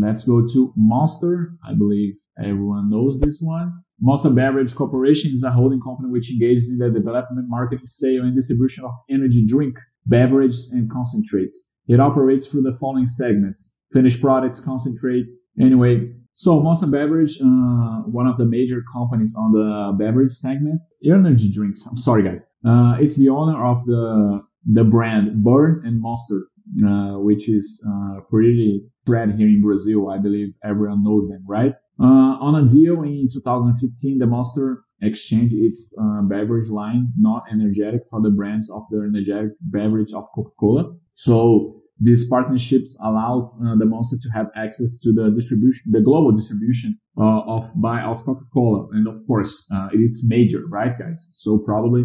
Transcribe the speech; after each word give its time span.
let's 0.00 0.24
go 0.24 0.46
to 0.46 0.72
Monster. 0.76 1.54
I 1.66 1.74
believe 1.74 2.14
everyone 2.38 2.90
knows 2.90 3.20
this 3.20 3.40
one. 3.40 3.72
Monster 4.00 4.30
Beverage 4.30 4.74
Corporation 4.74 5.32
is 5.34 5.42
a 5.42 5.50
holding 5.50 5.80
company 5.80 6.10
which 6.10 6.30
engages 6.30 6.70
in 6.70 6.78
the 6.78 6.90
development, 6.90 7.46
marketing, 7.48 7.86
sale, 7.86 8.22
and 8.22 8.34
distribution 8.34 8.84
of 8.84 8.92
energy 9.10 9.46
drink, 9.46 9.76
beverages, 10.06 10.70
and 10.72 10.90
concentrates. 10.90 11.72
It 11.86 12.00
operates 12.00 12.46
through 12.46 12.62
the 12.62 12.78
following 12.80 13.06
segments: 13.06 13.76
finished 13.92 14.20
products, 14.20 14.60
concentrate. 14.60 15.26
Anyway, 15.60 16.12
so 16.34 16.60
Monster 16.60 16.86
Beverage, 16.86 17.38
uh, 17.42 18.02
one 18.06 18.26
of 18.26 18.38
the 18.38 18.46
major 18.46 18.82
companies 18.92 19.34
on 19.36 19.52
the 19.52 19.96
beverage 19.98 20.32
segment, 20.32 20.80
energy 21.04 21.52
drinks. 21.52 21.86
I'm 21.86 21.98
sorry, 21.98 22.22
guys. 22.22 22.42
Uh, 22.64 22.96
it's 23.00 23.16
the 23.16 23.28
owner 23.28 23.62
of 23.62 23.84
the 23.84 24.40
the 24.72 24.84
brand 24.84 25.42
Burn 25.42 25.82
and 25.84 26.00
Monster, 26.00 26.46
uh, 26.84 27.18
which 27.18 27.48
is 27.48 27.84
uh, 27.88 28.20
pretty 28.30 28.82
spread 29.02 29.34
here 29.36 29.48
in 29.48 29.62
Brazil. 29.62 30.10
I 30.10 30.18
believe 30.18 30.48
everyone 30.64 31.02
knows 31.02 31.28
them, 31.28 31.44
right? 31.46 31.72
Uh, 32.00 32.38
on 32.40 32.64
a 32.64 32.68
deal 32.68 33.02
in 33.02 33.28
2015, 33.30 34.18
the 34.18 34.26
Monster 34.26 34.84
exchanged 35.02 35.54
its 35.54 35.94
uh, 36.00 36.22
beverage 36.22 36.70
line, 36.70 37.08
not 37.18 37.44
energetic, 37.50 38.02
for 38.10 38.20
the 38.22 38.30
brands 38.30 38.70
of 38.70 38.82
the 38.90 38.98
energetic 38.98 39.52
beverage 39.60 40.12
of 40.12 40.24
Coca-Cola. 40.34 40.94
So 41.14 41.82
these 42.00 42.28
partnerships 42.28 42.96
allows 43.02 43.60
uh, 43.62 43.76
the 43.76 43.84
Monster 43.84 44.16
to 44.22 44.28
have 44.30 44.46
access 44.56 44.98
to 45.00 45.12
the 45.12 45.30
distribution, 45.30 45.92
the 45.92 46.00
global 46.00 46.32
distribution 46.32 46.98
uh, 47.18 47.40
of 47.40 47.70
by 47.76 48.00
of 48.00 48.24
Coca-Cola, 48.24 48.88
and 48.92 49.06
of 49.06 49.26
course 49.26 49.68
uh, 49.74 49.88
it's 49.92 50.26
major, 50.26 50.64
right, 50.68 50.98
guys? 50.98 51.30
So 51.34 51.58
probably 51.58 52.04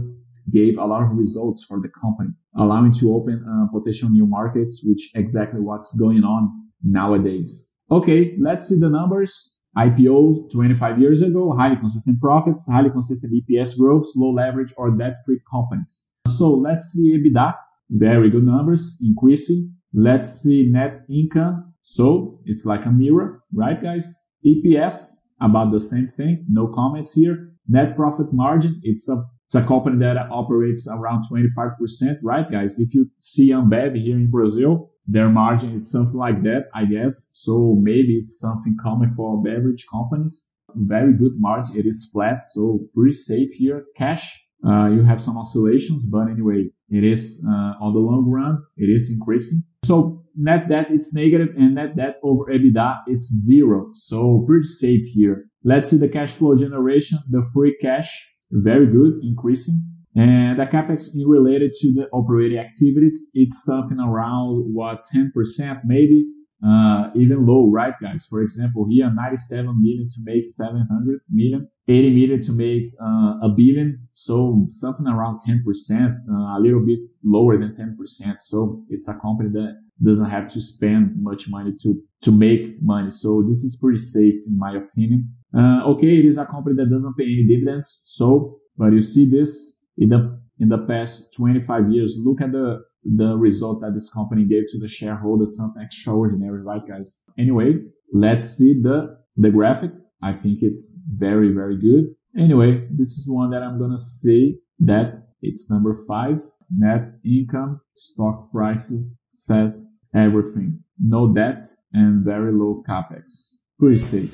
gave 0.52 0.78
a 0.78 0.86
lot 0.86 1.04
of 1.04 1.18
results 1.18 1.64
for 1.64 1.80
the 1.82 1.90
company, 1.90 2.30
allowing 2.58 2.94
to 2.94 3.14
open 3.14 3.44
uh, 3.48 3.68
potential 3.78 4.10
new 4.10 4.26
markets, 4.26 4.84
which 4.86 5.12
exactly 5.16 5.60
what's 5.60 5.98
going 5.98 6.24
on 6.24 6.50
nowadays. 6.84 7.72
Okay, 7.92 8.36
let's 8.40 8.68
see 8.68 8.80
the 8.80 8.90
numbers. 8.90 9.58
IPO 9.78 10.52
25 10.52 11.00
years 11.00 11.22
ago, 11.22 11.54
highly 11.56 11.76
consistent 11.76 12.22
profits, 12.22 12.66
highly 12.70 12.90
consistent 12.90 13.34
EPS 13.34 13.78
growth, 13.78 14.08
low 14.16 14.32
leverage 14.32 14.74
or 14.78 14.90
debt-free 14.92 15.42
companies. 15.52 16.08
So 16.28 16.54
let's 16.54 16.86
see 16.86 17.18
EBITDA. 17.18 17.54
Very 17.90 18.30
good 18.30 18.46
numbers, 18.46 19.00
increasing. 19.04 19.76
Let's 19.94 20.42
see 20.42 20.70
net 20.72 21.02
income. 21.10 21.74
So 21.84 22.40
it's 22.46 22.66
like 22.66 22.86
a 22.86 22.90
mirror, 22.90 23.44
right 23.54 23.82
guys? 23.82 24.26
EPS, 24.46 25.12
about 25.42 25.72
the 25.72 25.80
same 25.80 26.12
thing. 26.16 26.46
No 26.50 26.68
comments 26.68 27.14
here. 27.14 27.52
Net 27.68 27.96
profit 27.96 28.32
margin, 28.32 28.80
it's 28.84 29.10
a 29.10 29.26
it's 29.46 29.56
a 29.56 29.64
company 29.64 30.00
that 30.00 30.18
operates 30.32 30.88
around 30.88 31.26
25%, 31.32 32.18
right, 32.24 32.52
guys? 32.52 32.80
If 32.80 32.96
you 32.96 33.10
see 33.20 33.52
Ambev 33.52 33.96
here 33.96 34.16
in 34.16 34.32
Brazil, 34.32 34.92
their 35.08 35.30
margin 35.30 35.82
is 35.82 35.92
something 35.92 36.18
like 36.18 36.42
that, 36.44 36.64
I 36.74 36.86
guess. 36.86 37.30
So 37.36 37.78
maybe 37.80 38.18
it's 38.18 38.40
something 38.40 38.76
common 38.82 39.14
for 39.16 39.44
beverage 39.44 39.86
companies. 39.92 40.50
Very 40.74 41.14
good 41.14 41.34
margin. 41.36 41.78
It 41.78 41.86
is 41.86 42.10
flat, 42.12 42.44
so 42.44 42.88
pretty 42.96 43.14
safe 43.14 43.52
here. 43.54 43.86
Cash, 43.96 44.44
uh, 44.68 44.88
you 44.88 45.04
have 45.04 45.22
some 45.22 45.38
oscillations, 45.38 46.08
but 46.08 46.28
anyway, 46.28 46.72
it 46.90 47.04
is 47.04 47.46
uh, 47.48 47.74
on 47.80 47.94
the 47.94 48.00
long 48.00 48.28
run, 48.28 48.64
it 48.78 48.90
is 48.90 49.16
increasing. 49.16 49.62
So 49.84 50.26
net 50.36 50.68
debt 50.68 50.88
it's 50.90 51.14
negative 51.14 51.56
and 51.56 51.76
net 51.76 51.96
debt 51.96 52.16
over 52.24 52.46
EBITDA 52.46 53.04
it's 53.08 53.28
zero. 53.46 53.90
So 53.94 54.44
pretty 54.48 54.68
safe 54.68 55.06
here. 55.14 55.46
Let's 55.64 55.90
see 55.90 55.98
the 55.98 56.10
cash 56.10 56.32
flow 56.32 56.56
generation, 56.58 57.20
the 57.30 57.48
free 57.54 57.78
cash 57.80 58.35
very 58.52 58.88
good, 58.88 59.20
increasing. 59.24 59.82
And 60.16 60.60
the 60.60 60.66
capex 60.66 61.10
related 61.26 61.74
to 61.82 61.94
the 61.94 62.08
operating 62.14 62.58
activities, 62.58 63.30
it's 63.34 63.66
something 63.66 64.00
around 64.00 64.74
what 64.74 65.04
10% 65.14 65.82
maybe, 65.86 66.26
uh, 66.66 67.10
even 67.16 67.46
low, 67.46 67.70
right, 67.70 67.94
guys? 68.02 68.26
For 68.30 68.42
example, 68.42 68.88
here 68.90 69.12
97 69.14 69.66
million 69.82 70.08
to 70.08 70.22
make 70.24 70.46
700 70.46 71.20
million, 71.30 71.68
80 71.88 72.10
million 72.16 72.42
to 72.42 72.52
make 72.52 72.94
uh, 73.02 73.38
a 73.44 73.50
billion, 73.50 74.08
so 74.14 74.66
something 74.70 75.08
around 75.08 75.40
10%, 75.48 75.62
uh, 75.62 76.58
a 76.58 76.60
little 76.60 76.84
bit 76.84 77.00
lower 77.24 77.58
than 77.58 77.76
10%. 77.76 78.38
So 78.42 78.84
it's 78.90 79.08
a 79.08 79.20
company 79.20 79.50
that 79.52 79.78
doesn't 80.04 80.30
have 80.30 80.48
to 80.50 80.62
spend 80.62 81.14
much 81.22 81.48
money 81.50 81.74
to 81.82 82.02
to 82.22 82.32
make 82.32 82.82
money. 82.82 83.12
So 83.12 83.44
this 83.48 83.64
is 83.64 83.78
pretty 83.82 84.00
safe 84.00 84.36
in 84.48 84.58
my 84.58 84.76
opinion. 84.76 85.32
Uh, 85.56 85.84
okay, 85.86 86.18
it 86.20 86.26
is 86.26 86.38
a 86.38 86.46
company 86.46 86.76
that 86.78 86.90
doesn't 86.90 87.16
pay 87.16 87.24
any 87.24 87.46
dividends. 87.48 88.02
So, 88.06 88.60
but 88.78 88.92
you 88.92 89.02
see 89.02 89.30
this 89.30 89.84
in 89.98 90.10
the 90.10 90.40
in 90.60 90.70
the 90.70 90.80
past 90.80 91.34
25 91.36 91.92
years. 91.92 92.18
Look 92.18 92.42
at 92.42 92.52
the 92.52 92.84
the 93.16 93.38
result 93.38 93.82
that 93.82 93.94
this 93.94 94.12
company 94.12 94.46
gave 94.46 94.64
to 94.72 94.80
the 94.80 94.88
shareholders. 94.88 95.56
Something 95.56 95.84
extraordinary, 95.84 96.62
right, 96.62 96.86
guys? 96.88 97.22
Anyway, 97.38 97.76
let's 98.12 98.46
see 98.46 98.74
the 98.82 99.18
the 99.38 99.50
graphic. 99.50 99.92
I 100.26 100.34
think 100.34 100.64
it's 100.64 101.00
very 101.08 101.52
very 101.54 101.78
good. 101.78 102.06
Anyway, 102.36 102.88
this 102.90 103.10
is 103.10 103.30
one 103.30 103.52
that 103.52 103.62
I'm 103.62 103.78
gonna 103.78 104.00
say 104.00 104.58
that 104.80 105.28
it's 105.44 105.70
number 105.70 105.96
five. 106.08 106.42
Net 106.72 107.14
income, 107.24 107.80
stock 107.96 108.52
prices 108.52 109.06
says 109.30 109.98
everything. 110.16 110.84
No 111.00 111.32
debt 111.32 111.68
and 111.94 112.26
very 112.26 112.52
low 112.52 112.84
capex. 112.90 113.58
Pretty 113.80 114.00
safe. 114.00 114.34